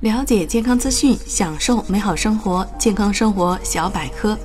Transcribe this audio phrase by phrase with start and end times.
[0.00, 2.64] 了解健康资讯，享受美好生活。
[2.78, 4.38] 健康生活小百科。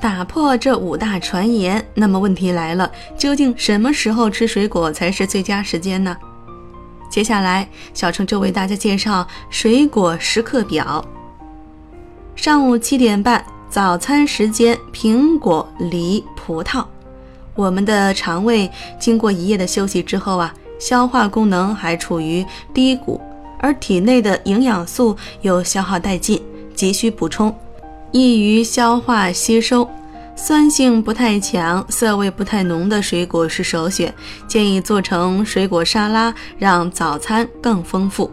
[0.00, 6.16] 打破这五大传言，那么问题来了：究竟什么时候吃水果才是最佳时间呢？
[7.08, 11.04] 接下来，小程就为大家介绍水果时刻表。
[12.34, 13.44] 上午七点半。
[13.72, 16.84] 早餐时间，苹果、梨、葡萄。
[17.54, 23.18] 我们的肠胃经过一夜的休息之后啊，消化功能还处于低谷，
[23.58, 26.38] 而体内的营养素又消耗殆尽，
[26.74, 27.56] 急需补充，
[28.10, 29.88] 易于消化吸收。
[30.36, 34.12] 酸性不太强、涩味不太浓的水果是首选，
[34.46, 38.30] 建议做成水果沙拉，让早餐更丰富。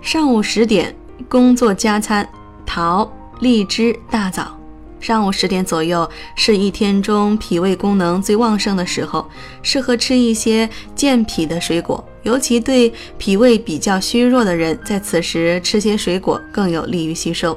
[0.00, 0.94] 上午十点，
[1.28, 2.28] 工作加餐，
[2.64, 3.10] 桃。
[3.40, 4.58] 荔枝大枣，
[5.00, 9.28] 上午十点左右是一天中脾胃功能最旺盛的时候，
[9.62, 17.56] 适合吃一些健脾的水果，尤其对脾胃比较虚弱的人，在此时吃些水果更有利于吸收。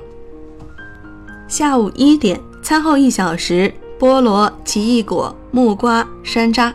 [1.47, 6.71] 下午一点，餐后一小时，菠萝、奇异果、木瓜、山楂。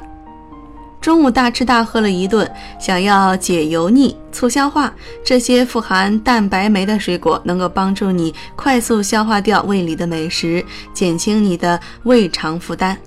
[1.00, 4.92] 中午大吃大喝了一顿，想要解油腻、促消化，
[5.24, 12.98] 这些富含蛋白酶的水果能够帮助你快速消化掉胃里的美食，减轻你的胃肠负担。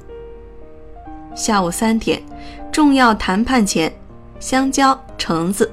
[1.36, 2.22] 下午三点，
[2.72, 3.94] 重要谈判前，
[4.40, 5.70] 香蕉、橙子，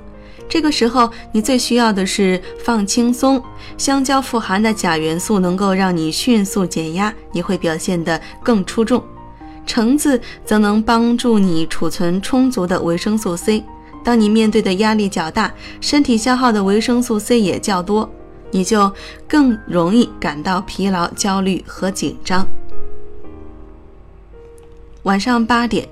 [0.48, 3.40] 这个时候你最需要的是放轻松。
[3.78, 9.02] 香蕉富含的钾元素能够让你迅速减压，你会表现得更出众。
[9.66, 13.62] 橙子则能帮助你储存充足的维生素 C。
[14.04, 18.08] 当你面对的压力较大，身体消耗的维生素 C 也较多，
[18.52, 18.90] 你就
[19.26, 22.46] 更容易感到疲劳、焦虑和紧张。
[25.02, 25.88] 晚上八点，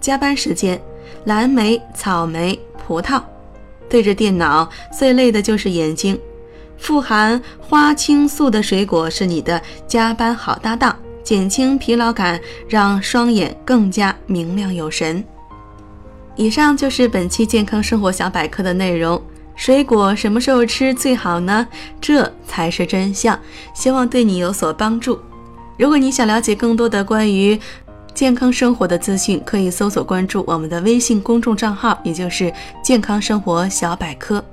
[0.00, 0.80] 加班时间，
[1.24, 3.22] 蓝莓、草莓、葡萄。
[3.88, 6.18] 对着电脑最累的就是眼睛，
[6.76, 10.94] 富含花青素的水果是你的加班好搭档。
[11.24, 15.24] 减轻疲劳感，让双眼更加明亮有神。
[16.36, 19.20] 以上就是本期健康生活小百科的内容。
[19.56, 21.66] 水果什么时候吃最好呢？
[22.00, 23.38] 这才是真相。
[23.72, 25.18] 希望对你有所帮助。
[25.78, 27.58] 如果你想了解更多的关于
[28.12, 32.52] 健康生活的资讯，可以搜索关注我们的微信公众账号，也就是
[32.82, 34.44] “健康生活小百科”。